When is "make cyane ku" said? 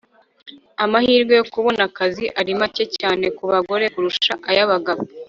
2.59-3.43